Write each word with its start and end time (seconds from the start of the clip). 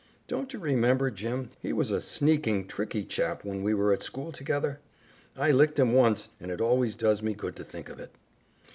"Don't 0.27 0.51
you 0.51 0.57
remember, 0.59 1.11
Jim, 1.11 1.49
he 1.59 1.71
was 1.71 1.91
a 1.91 2.01
sneaking, 2.01 2.67
tricky 2.67 3.03
chap 3.03 3.45
when 3.45 3.61
we 3.61 3.75
were 3.75 3.93
at 3.93 4.01
school 4.01 4.31
together? 4.31 4.79
I 5.37 5.51
licked 5.51 5.77
him 5.77 5.93
once, 5.93 6.29
and 6.39 6.49
it 6.49 6.59
always 6.59 6.95
does 6.95 7.21
me 7.21 7.35
good 7.35 7.55
to 7.57 7.63
think 7.63 7.87
of 7.87 7.99
it." 7.99 8.09